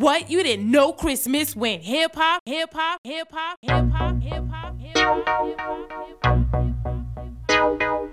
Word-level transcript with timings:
What? 0.00 0.30
You 0.30 0.42
didn't 0.42 0.70
know 0.70 0.94
Christmas 0.94 1.54
went 1.54 1.82
hip 1.82 2.12
hop, 2.14 2.40
hip 2.46 2.70
hop, 2.72 3.00
hip 3.04 3.28
hop, 3.30 3.58
hip 3.60 3.90
hop, 3.92 4.22
hip 4.22 4.48
hop, 4.48 4.80
hip 4.80 4.96
hop, 4.96 4.96
hip 4.96 4.96
hop, 4.96 5.60
hip 6.00 6.24
hop. 6.24 7.50
hip 7.50 7.82
hop. 7.82 8.09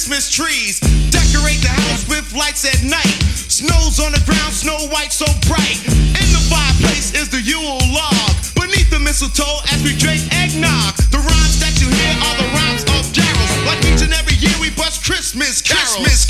Christmas 0.00 0.32
trees. 0.32 0.80
Decorate 1.12 1.60
the 1.60 1.68
house 1.68 2.08
with 2.08 2.32
lights 2.32 2.64
at 2.64 2.80
night. 2.80 3.20
Snow's 3.52 4.00
on 4.00 4.16
the 4.16 4.22
ground, 4.24 4.48
snow 4.56 4.88
white 4.88 5.12
so 5.12 5.28
bright. 5.44 5.76
In 5.92 6.26
the 6.32 6.40
fireplace 6.48 7.12
is 7.12 7.28
the 7.28 7.36
Yule 7.36 7.76
log. 7.92 8.32
Beneath 8.56 8.88
the 8.88 8.96
mistletoe 8.96 9.60
as 9.68 9.84
we 9.84 9.92
drink 9.92 10.24
eggnog. 10.32 10.96
The 11.12 11.20
rhymes 11.20 11.60
that 11.60 11.76
you 11.84 11.92
hear 11.92 12.16
are 12.16 12.36
the 12.40 12.48
rhymes 12.48 12.88
of 12.96 13.12
carols. 13.12 13.52
Like 13.68 13.84
each 13.92 14.00
and 14.00 14.16
every 14.16 14.40
year 14.40 14.56
we 14.56 14.72
bust 14.72 15.04
Christmas 15.04 15.60
carols. 15.60 16.00
Christmas 16.00 16.24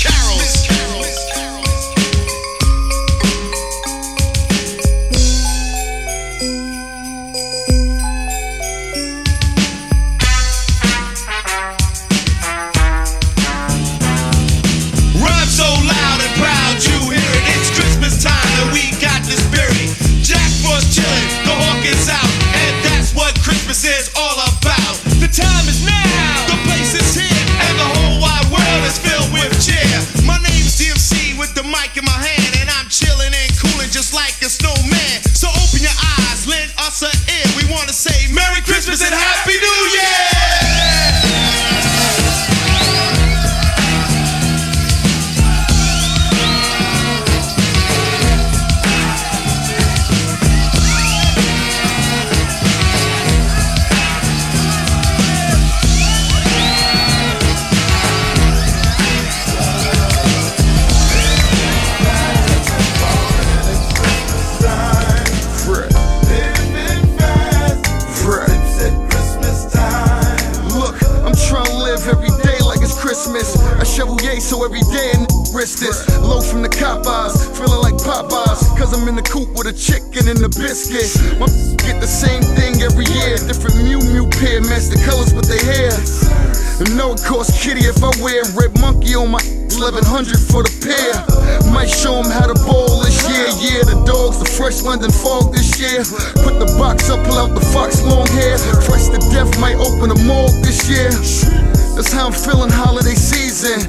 how 102.21 102.27
I'm 102.27 102.33
feeling 102.33 102.69
holiday 102.69 103.15
season. 103.15 103.79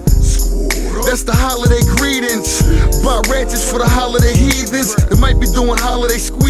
That's 1.05 1.23
the 1.23 1.37
holiday 1.37 1.85
greetings. 2.01 2.63
Buy 3.05 3.21
ranches 3.29 3.61
for 3.71 3.79
the 3.79 3.87
holiday 3.87 4.33
heathens. 4.33 4.97
They 4.97 5.21
might 5.21 5.39
be 5.39 5.47
doing 5.53 5.77
holiday 5.77 6.17
squeezes. 6.17 6.42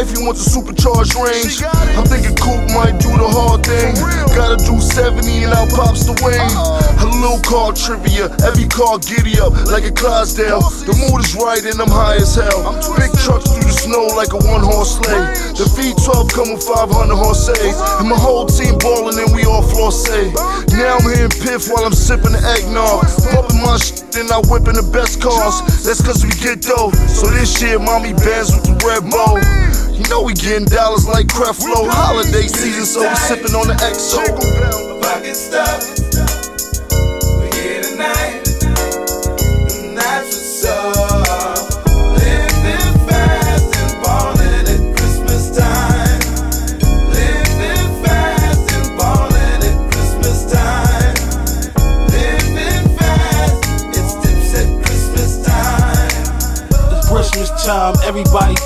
And 0.00 0.08
wifey 0.08 0.24
wants 0.24 0.46
a 0.46 0.48
supercharged 0.48 1.12
range. 1.12 1.60
I'm 1.92 2.08
thinking 2.08 2.32
Coupe 2.32 2.72
might 2.72 2.96
do 2.96 3.12
the 3.20 3.28
hard 3.28 3.60
thing. 3.68 3.92
Gotta 4.32 4.56
do 4.64 4.80
70 4.80 5.20
and 5.44 5.52
out 5.52 5.68
pops 5.76 6.08
the 6.08 6.16
wing. 6.24 6.40
A 6.40 7.08
little 7.20 7.36
car 7.44 7.76
trivia, 7.76 8.32
every 8.40 8.64
car 8.64 8.96
giddy 8.96 9.36
up 9.36 9.52
like 9.68 9.84
a 9.84 9.92
Clydesdale. 9.92 10.64
The 10.88 10.96
mood 10.96 11.20
is 11.20 11.36
right 11.36 11.60
and 11.60 11.76
I'm 11.76 11.92
high 11.92 12.16
as 12.16 12.32
hell. 12.32 12.72
Big 12.96 13.12
trucks 13.20 13.52
through 13.52 13.68
the 13.68 13.76
snow 13.76 14.08
like 14.16 14.32
a 14.32 14.40
one 14.40 14.64
horse 14.64 14.96
sleigh. 14.96 15.36
The 15.52 15.68
V12 15.76 16.32
come 16.32 16.48
with 16.56 16.64
500 16.64 17.12
horses. 17.12 17.76
And 18.00 18.08
my 18.08 18.16
whole 18.16 18.48
team 18.48 18.80
ballin' 18.80 19.20
and 19.20 19.36
we 19.36 19.44
all 19.44 19.60
floss 19.60 20.08
Now 20.72 20.96
I'm 20.96 21.12
in 21.12 21.28
Piff 21.44 21.68
while 21.68 21.84
I'm 21.84 21.92
sipping 21.92 22.32
the 22.32 22.40
eggnog. 22.56 23.04
Shit 23.78 24.00
and 24.16 24.30
I 24.30 24.38
whipping 24.48 24.74
the 24.74 24.88
best 24.92 25.20
cars. 25.20 25.60
That's 25.84 26.00
cause 26.02 26.24
we 26.24 26.30
get 26.40 26.62
dough. 26.62 26.90
So 27.08 27.28
this 27.30 27.60
year, 27.62 27.78
mommy 27.78 28.12
bands 28.12 28.52
with 28.54 28.64
the 28.64 28.74
red 28.84 29.04
bow. 29.10 29.38
You 29.92 30.04
know 30.08 30.22
we 30.22 30.34
getting 30.34 30.66
dollars 30.66 31.06
like 31.06 31.26
Creflo. 31.26 31.88
Holiday 31.88 32.48
season, 32.48 32.84
so 32.84 33.08
we 33.08 33.14
sipping 33.16 33.54
on 33.54 33.68
the 33.68 33.74
XO. 33.74 34.24
My 34.24 35.00
pocket's 35.00 35.40
stuffed. 35.40 36.00
We're 37.38 37.54
here 37.54 37.82
tonight, 37.82 38.39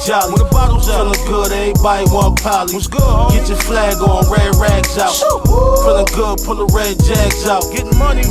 jolly. 0.04 0.36
When 0.36 0.44
the 0.44 0.50
bottles 0.52 0.86
feeling 0.86 1.16
good, 1.24 1.50
everybody 1.52 2.04
want 2.12 2.40
poly. 2.40 2.76
What's 2.76 2.86
good, 2.86 3.32
Get 3.32 3.48
your 3.48 3.60
flag 3.64 3.96
on, 4.04 4.28
red 4.28 4.54
rags 4.60 4.96
out. 5.00 5.16
Feeling 5.16 6.08
good, 6.12 6.36
pull 6.44 6.60
the 6.60 6.68
red 6.76 7.00
jags 7.00 7.48
out. 7.48 7.64
Getting 7.72 7.96
money. 7.98 8.24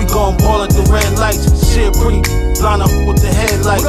We 0.00 0.08
gon' 0.08 0.36
ball 0.40 0.64
at 0.64 0.72
the 0.72 0.84
red 0.88 1.18
lights. 1.18 1.44
Shit 1.68 1.92
pretty, 2.00 2.24
line 2.64 2.80
up 2.80 2.92
with 3.04 3.20
the 3.20 3.28
headlights. 3.28 3.84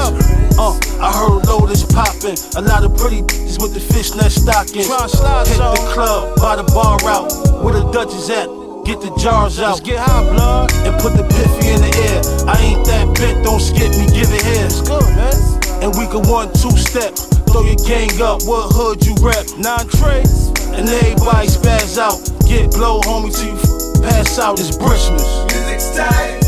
Uh, 0.59 0.75
I 0.99 1.09
heard 1.15 1.39
a 1.39 1.47
Lotus 1.47 1.83
poppin'. 1.87 2.35
A 2.59 2.61
lot 2.61 2.83
of 2.83 2.95
pretty 2.97 3.23
bitches 3.23 3.61
with 3.61 3.73
the 3.73 3.79
fishnet 3.79 4.31
stockings. 4.31 4.87
Hit 4.87 5.57
the 5.57 5.91
club, 5.95 6.35
buy 6.39 6.55
the 6.57 6.67
bar 6.75 6.99
out. 7.07 7.31
Where 7.63 7.73
the 7.73 7.87
Dutch 7.91 8.13
is 8.13 8.29
at? 8.29 8.47
Get 8.83 8.99
the 9.01 9.13
jars 9.15 9.59
out. 9.59 9.79
Let's 9.79 9.81
get 9.81 9.99
high, 9.99 10.23
blood. 10.33 10.73
And 10.83 10.99
put 10.99 11.15
the 11.15 11.23
piffy 11.23 11.71
in 11.71 11.79
the 11.79 11.91
air. 12.09 12.19
I 12.49 12.59
ain't 12.59 12.85
that 12.87 13.15
bit, 13.15 13.43
don't 13.43 13.61
skip 13.61 13.91
me, 13.95 14.07
give 14.11 14.27
it 14.27 14.43
here. 14.43 14.65
It's 14.65 14.81
good, 14.81 15.05
man. 15.15 15.59
And 15.81 15.95
we 15.95 16.07
can 16.07 16.27
one, 16.27 16.51
two 16.51 16.75
step. 16.75 17.28
Throw 17.51 17.63
your 17.63 17.75
gang 17.87 18.21
up, 18.21 18.43
what 18.43 18.71
hood 18.73 19.05
you 19.05 19.15
rep? 19.21 19.45
Nine 19.57 19.87
trays. 19.89 20.49
And 20.69 20.87
everybody 20.87 21.47
spaz 21.47 21.97
out. 21.97 22.21
Get 22.47 22.71
blow, 22.71 23.01
homie, 23.01 23.35
till 23.35 23.55
you 23.55 24.01
pass 24.03 24.37
out. 24.37 24.59
It's 24.59 24.77
Christmas. 24.77 25.23
Music's 25.51 25.95
tight, 25.97 26.39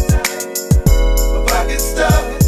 my 1.33 1.45
pocket's 1.47 1.83
stuffed. 1.83 2.40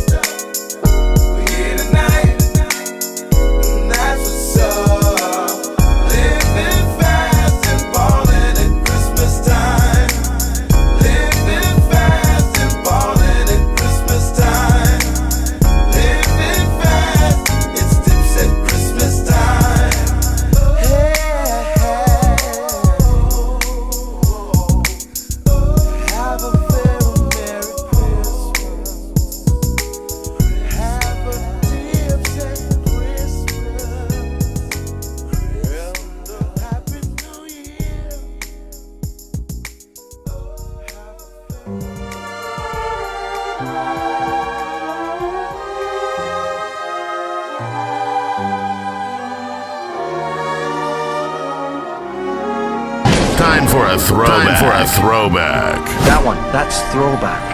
Throwback. 56.91 57.52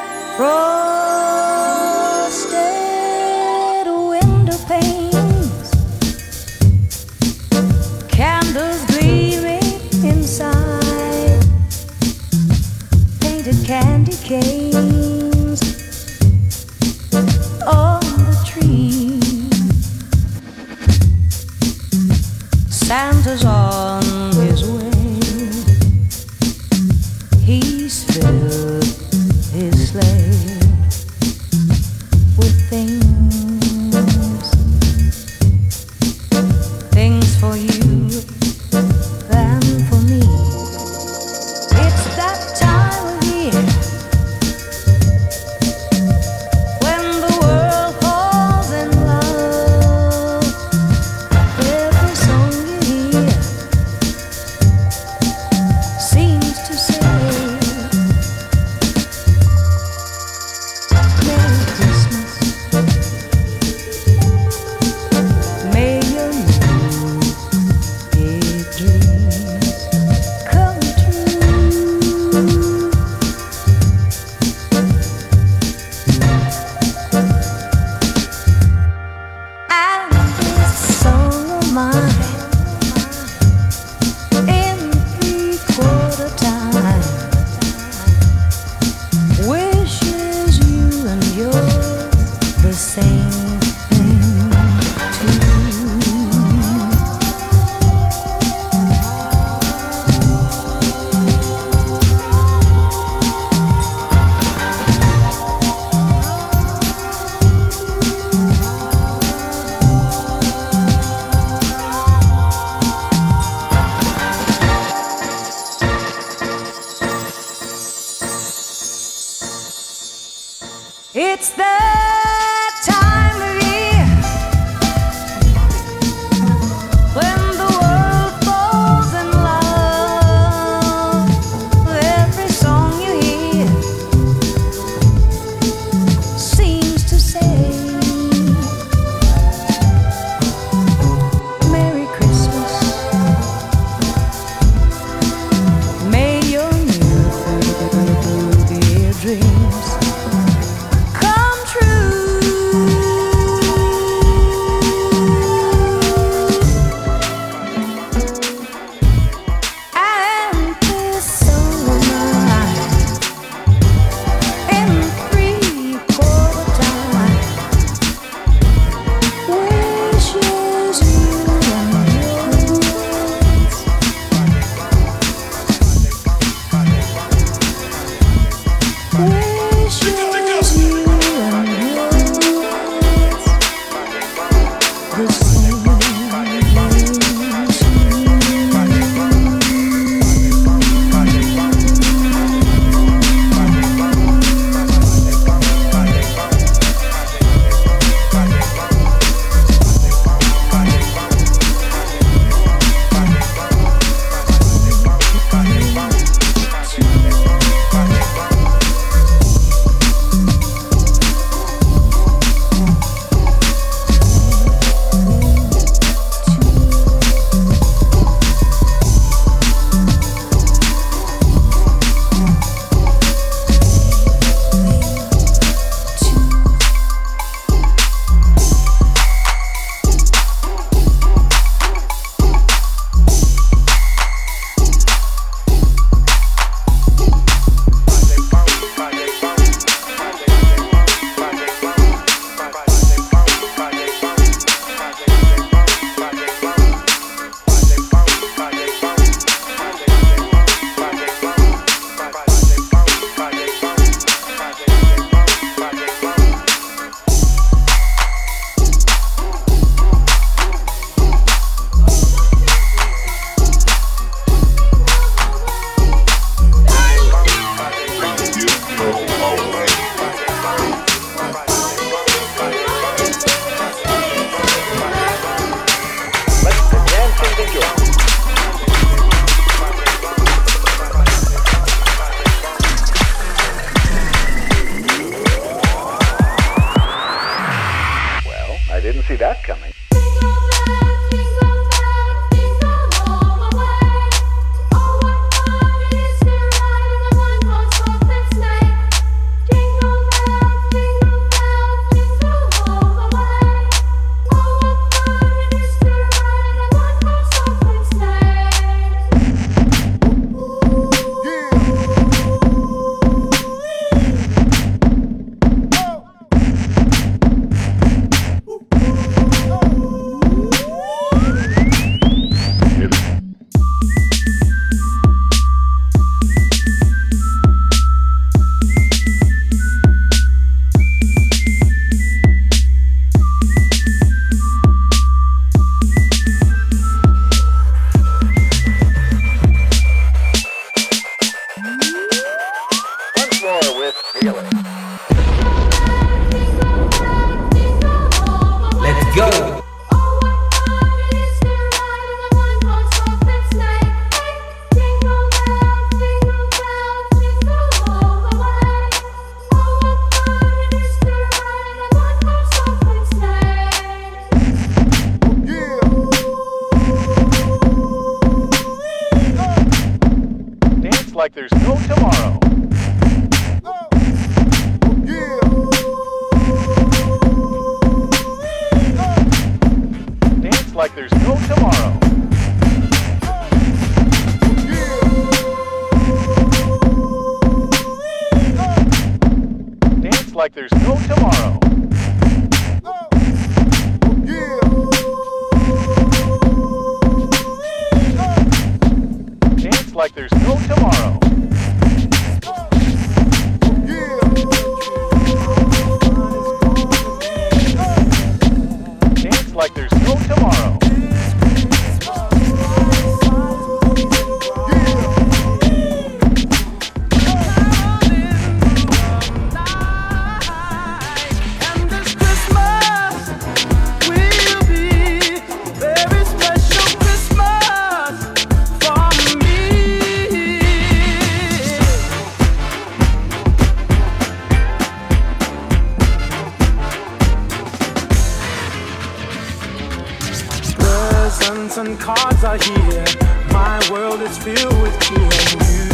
With 445.09 445.31
you. 445.31 446.08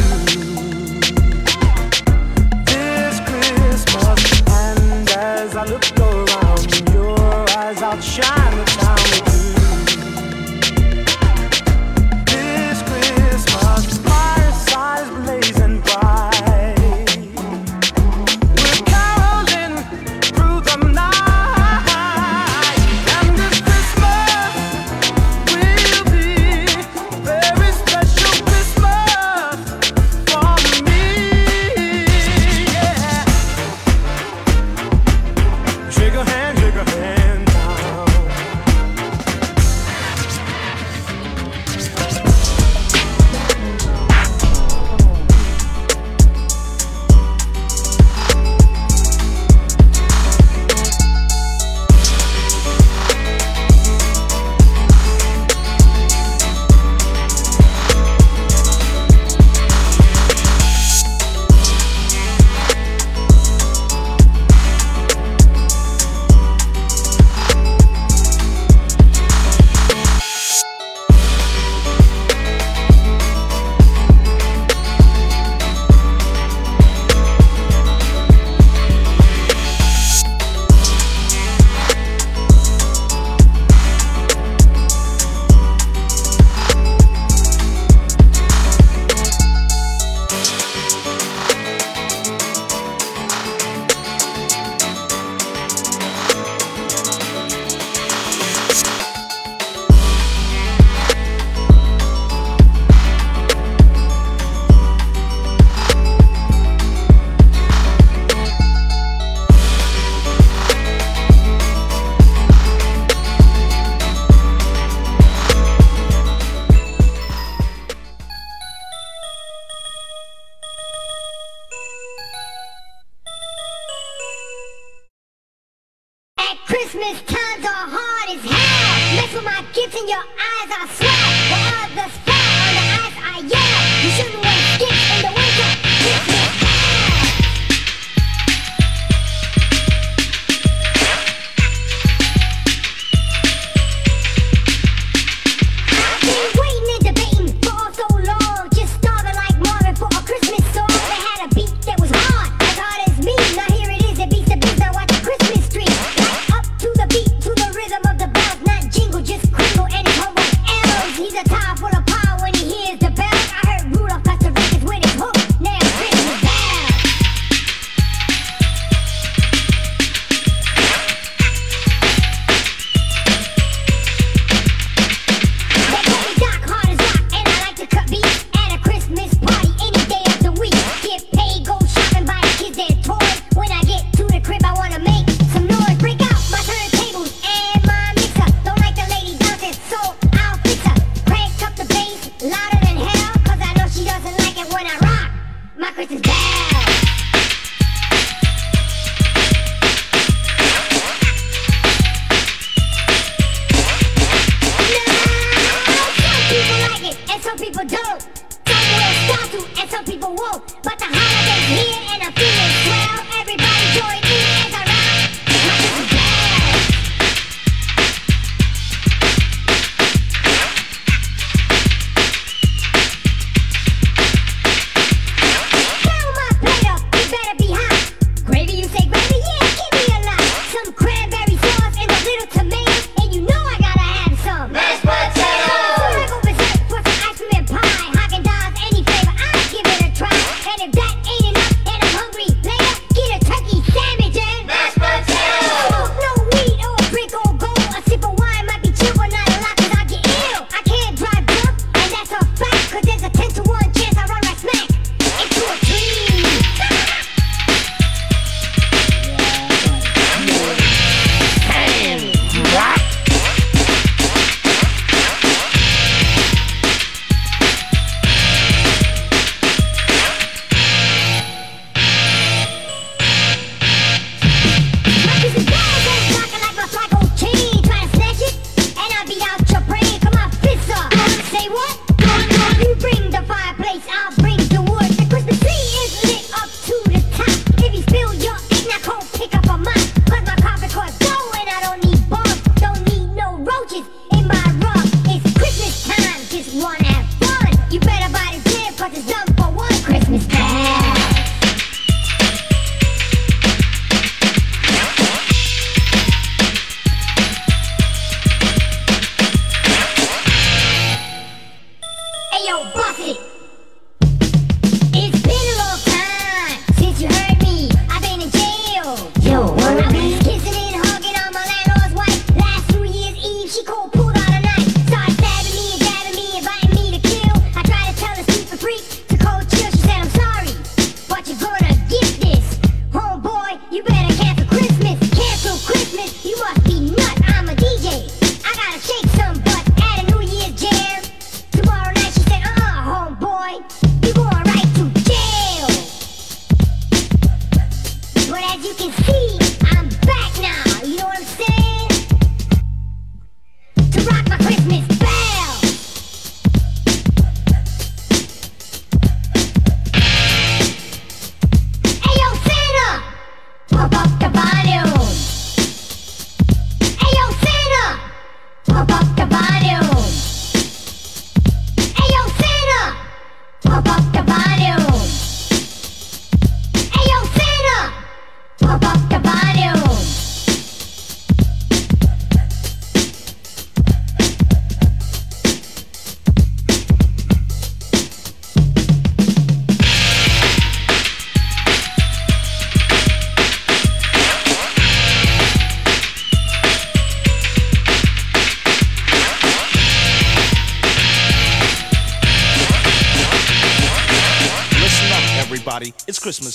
as 348.75 348.83
you 348.83 348.93
can 348.93 349.11
see. 349.23 349.64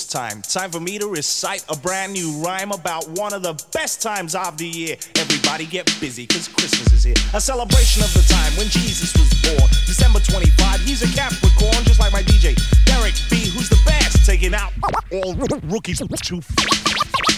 Time. 0.09 0.41
Time 0.43 0.71
for 0.71 0.81
me 0.81 0.99
to 0.99 1.07
recite 1.07 1.65
a 1.69 1.77
brand 1.77 2.13
new 2.13 2.31
rhyme 2.43 2.73
about 2.73 3.09
one 3.11 3.33
of 3.33 3.43
the 3.43 3.55
best 3.73 4.01
times 4.01 4.35
of 4.35 4.57
the 4.57 4.67
year. 4.67 4.97
Everybody 5.17 5.67
get 5.67 5.87
busy, 6.01 6.27
cause 6.27 6.49
Christmas 6.49 6.93
is 6.93 7.05
here. 7.05 7.15
A 7.35 7.41
celebration 7.41 8.03
of 8.03 8.13
the 8.15 8.23
time 8.23 8.53
when 8.57 8.69
Jesus 8.69 9.13
was 9.15 9.29
born. 9.43 9.69
December 9.87 10.21
25, 10.21 10.81
he's 10.81 11.03
a 11.03 11.11
Capricorn, 11.15 11.85
just 11.85 12.01
like 12.01 12.13
my 12.13 12.23
DJ, 12.23 12.57
Derek 12.87 13.15
B, 13.31 13.51
who's 13.51 13.69
the 13.69 13.79
best, 13.85 14.25
taking 14.25 14.55
out 14.55 14.73
all 15.13 15.35
rookies 15.69 15.99
to 15.99 16.07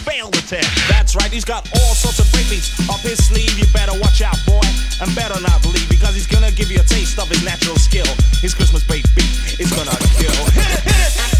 fail 0.04 0.30
the 0.30 0.42
test. 0.46 0.68
That's 0.88 1.16
right, 1.16 1.32
he's 1.32 1.44
got 1.44 1.68
all 1.74 1.94
sorts 1.94 2.18
of 2.18 2.30
great 2.32 2.48
beats 2.48 2.68
up 2.88 3.00
his 3.00 3.18
sleeve. 3.24 3.58
You 3.58 3.66
better 3.72 3.98
watch 4.00 4.22
out, 4.22 4.36
boy, 4.46 4.66
and 5.00 5.08
better 5.14 5.40
not 5.40 5.62
believe 5.62 5.88
because 5.88 6.14
he's 6.14 6.26
gonna 6.26 6.52
give 6.52 6.70
you 6.70 6.80
a 6.80 6.84
taste 6.84 7.18
of 7.18 7.28
his 7.28 7.44
natural 7.44 7.76
skill. 7.76 8.08
His 8.40 8.54
Christmas 8.54 8.84
baked 8.84 9.14
beat 9.16 9.60
is 9.60 9.70
gonna 9.72 9.96
kill. 10.20 10.36
Hit 10.52 10.68
it, 10.68 10.82
hit 10.84 11.26
it! 11.26 11.31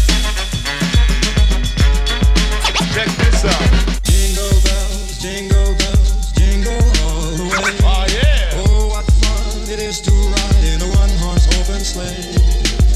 Check 2.93 3.09
this 3.17 3.43
out. 3.43 3.57
Jingle 4.05 4.53
bells, 4.61 5.17
jingle 5.17 5.73
bells, 5.81 6.31
jingle 6.37 6.77
all 7.01 7.25
the 7.33 7.49
way. 7.49 7.73
Oh 7.81 8.05
yeah. 8.05 8.53
Oh, 8.53 8.93
what 8.93 9.05
fun 9.17 9.65
it 9.65 9.79
is 9.81 9.99
to 10.01 10.11
ride 10.11 10.61
in 10.61 10.77
a 10.77 10.89
one-horse 11.01 11.47
open 11.57 11.81
sleigh. 11.81 12.37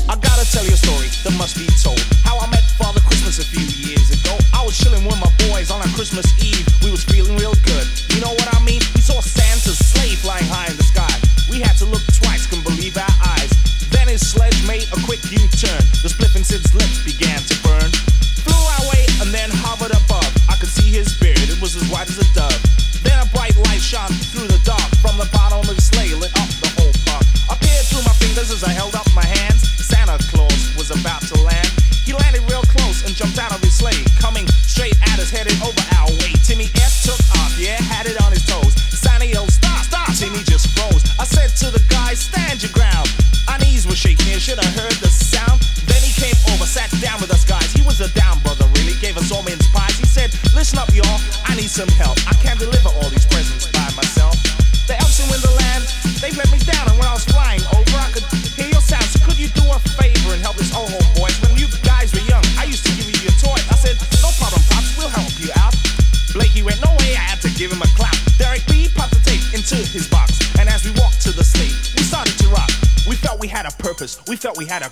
I 0.07 0.13
gotta 0.13 0.45
tell 0.53 0.63
you 0.65 0.73
a 0.73 0.77
story 0.77 1.09
that 1.25 1.33
must 1.41 1.57
be 1.57 1.65
told. 1.81 1.97
How 2.21 2.37
I 2.37 2.45
met 2.51 2.61
Father 2.77 3.01
Christmas 3.09 3.39
a 3.39 3.45
few 3.49 3.65
years 3.89 4.13
ago. 4.13 4.37
I 4.53 4.63
was 4.63 4.77
chilling 4.77 5.03
with 5.03 5.17
my 5.17 5.33
boys 5.49 5.71
on 5.71 5.81
a 5.81 5.89
Christmas 5.97 6.29
Eve. 6.45 6.66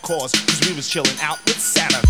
Cause, 0.06 0.32
cause 0.32 0.70
we 0.70 0.76
was 0.76 0.88
chilling 0.88 1.18
out 1.20 1.44
with 1.46 1.60
Santa 1.60 2.05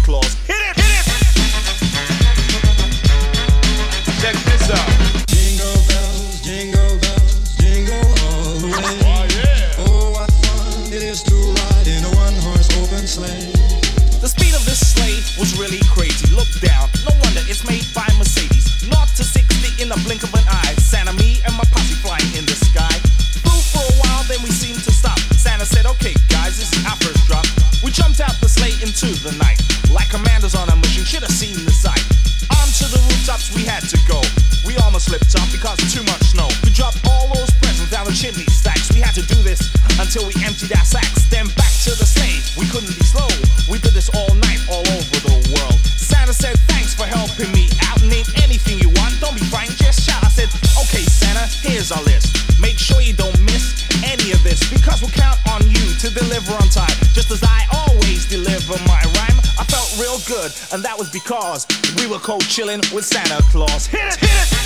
slipped 35.05 35.37
up 35.37 35.45
because 35.53 35.77
of 35.77 35.87
too 35.93 36.01
much 36.09 36.33
snow. 36.33 36.49
We 36.65 36.73
dropped 36.73 36.97
all 37.05 37.29
those 37.29 37.53
presents 37.61 37.93
down 37.93 38.09
the 38.09 38.15
chimney 38.17 38.49
stacks. 38.49 38.89
We 38.89 39.05
had 39.05 39.13
to 39.13 39.21
do 39.29 39.37
this 39.45 39.61
until 40.01 40.25
we 40.25 40.33
emptied 40.41 40.73
our 40.73 40.81
sacks. 40.85 41.29
Then 41.29 41.45
back 41.53 41.69
to 41.85 41.93
the 41.93 42.09
sleigh. 42.09 42.41
We 42.57 42.65
couldn't 42.73 42.97
be 42.97 43.05
slow. 43.05 43.29
We 43.69 43.77
did 43.77 43.93
this 43.93 44.09
all 44.09 44.33
night, 44.33 44.65
all 44.65 44.81
over 44.81 45.17
the 45.21 45.37
world. 45.53 45.77
Santa 45.85 46.33
said, 46.33 46.57
thanks 46.65 46.97
for 46.97 47.05
helping 47.05 47.53
me 47.53 47.69
out. 47.85 48.01
Name 48.01 48.25
anything 48.41 48.81
you 48.81 48.89
want. 48.97 49.13
Don't 49.21 49.37
be 49.37 49.45
frightened, 49.45 49.77
just 49.77 50.01
shout. 50.01 50.25
I 50.25 50.29
said, 50.33 50.49
okay, 50.81 51.05
Santa, 51.05 51.45
here's 51.61 51.93
our 51.93 52.01
list. 52.01 52.33
Make 52.57 52.81
sure 52.81 52.97
you 52.97 53.13
don't 53.13 53.37
miss 53.45 53.85
any 54.01 54.33
of 54.33 54.41
this 54.41 54.57
because 54.73 55.05
we'll 55.05 55.13
count 55.13 55.37
on 55.53 55.61
you 55.69 55.85
to 56.01 56.09
deliver 56.09 56.57
on 56.57 56.69
time. 56.73 56.97
Just 57.13 57.29
as 57.29 57.45
I 57.45 57.69
always 57.85 58.25
deliver 58.25 58.73
my 58.89 59.01
rhyme. 59.21 59.37
I 59.61 59.63
felt 59.69 59.85
real 60.01 60.17
good, 60.25 60.49
and 60.73 60.81
that 60.81 60.97
was 60.97 61.13
because 61.13 61.69
we 62.01 62.09
were 62.09 62.19
cold 62.19 62.43
chilling 62.49 62.81
with 62.89 63.05
Santa 63.05 63.45
Claus. 63.53 63.85
Hit 63.85 64.01
it, 64.01 64.17
hit 64.17 64.49
it! 64.51 64.64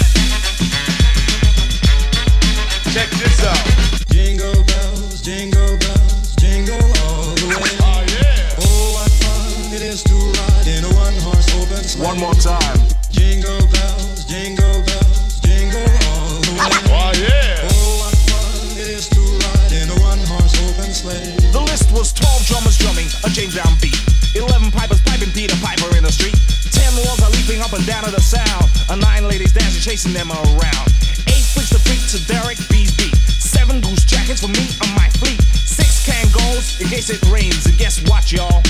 Check 3.00 3.12
this 3.16 3.40
out. 3.48 3.56
Jingle 4.12 4.60
bells, 4.68 5.22
jingle 5.22 5.72
bells, 5.80 6.36
jingle 6.36 6.84
all 7.08 7.32
the 7.40 7.48
way. 7.48 7.72
Oh 7.80 8.04
yeah. 8.12 8.60
Oh, 8.60 8.92
what 8.92 9.08
fun 9.24 9.72
it 9.72 9.80
is 9.80 10.04
to 10.04 10.16
ride 10.20 10.68
in 10.68 10.84
a 10.84 10.92
one-horse 10.92 11.48
open 11.56 11.80
sleigh. 11.80 12.04
One 12.04 12.20
more 12.20 12.36
time. 12.36 12.76
Jingle 13.08 13.64
bells, 13.72 14.28
jingle 14.28 14.84
bells, 14.84 15.40
jingle 15.40 15.88
all 16.12 16.44
the 16.44 16.52
way. 16.60 16.92
Oh 16.92 17.16
yeah. 17.16 17.72
Oh, 17.72 18.04
what 18.04 18.16
fun 18.28 18.76
it 18.76 18.92
is 18.92 19.08
to 19.16 19.24
ride 19.48 19.72
in 19.72 19.88
a 19.88 19.98
one-horse 20.04 20.60
open 20.68 20.92
sleigh. 20.92 21.40
The 21.56 21.64
list 21.72 21.96
was 21.96 22.12
12 22.12 22.52
drummers 22.52 22.76
drumming 22.84 23.08
a 23.24 23.32
James 23.32 23.56
Brown 23.56 23.80
beat. 23.80 23.96
11 24.36 24.76
pipers 24.76 25.00
piping 25.08 25.32
Peter 25.32 25.56
Piper 25.64 25.96
in 25.96 26.04
the 26.04 26.12
street. 26.12 26.36
10 26.76 26.84
walls 27.08 27.24
are 27.24 27.32
leaping 27.32 27.64
up 27.64 27.72
and 27.72 27.88
down 27.88 28.04
to 28.04 28.12
the 28.12 28.20
sound. 28.20 28.68
A 28.92 29.00
nine 29.00 29.24
ladies 29.24 29.56
dancing, 29.56 29.80
chasing 29.80 30.12
them 30.12 30.36
around. 30.36 30.86
Eight 31.32 31.48
freaks 31.56 31.72
to 31.72 31.80
freak 31.80 32.04
to 32.12 32.20
Derek 32.28 32.60
B's 34.30 34.42
beat. 34.42 34.42
Seven 34.42 34.42
goose 34.42 34.42
jackets 34.42 34.42
for 34.42 34.48
me 34.48 34.66
and 34.82 34.96
my 34.96 35.10
fleet. 35.18 35.42
Six 35.66 36.06
Kangols 36.06 36.82
in 36.82 36.88
case 36.88 37.10
it 37.10 37.22
rains. 37.32 37.66
And 37.66 37.78
guess 37.78 38.02
what, 38.08 38.32
y'all? 38.32 38.62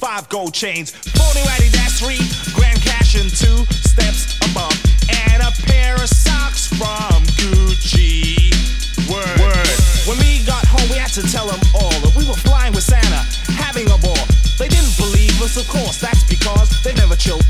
Five 0.00 0.28
gold 0.28 0.54
chains. 0.54 0.90
40 0.90 1.40
ratty 1.48 1.70
dash, 1.70 2.00
three 2.00 2.20
grand 2.54 2.80
cash, 2.80 3.14
and 3.20 3.30
two 3.30 3.64
steps 3.84 4.36
above. 4.50 4.72
And 5.28 5.42
a 5.42 5.52
pair 5.68 5.94
of 5.94 6.08
socks 6.08 6.68
from 6.68 7.24
Gucci. 7.36 8.52
Word. 9.10 9.40
Word. 9.40 9.78
When 10.08 10.18
we 10.18 10.44
got 10.46 10.64
home, 10.66 10.88
we 10.90 10.96
had 10.96 11.12
to 11.12 11.22
tell 11.30 11.46
them 11.46 11.60
all 11.74 11.92
that 12.02 12.14
we 12.16 12.26
were 12.26 12.40
flying 12.40 12.72
with 12.72 12.84
Santa, 12.84 13.22
having 13.52 13.86
a 13.90 13.98
ball. 13.98 14.24
They 14.58 14.68
didn't 14.68 14.96
believe 14.96 15.40
us, 15.42 15.56
of 15.56 15.68
course, 15.68 16.00
that's 16.00 16.24
because 16.24 16.82
they 16.82 16.94
never 16.94 17.16
chilled 17.16 17.42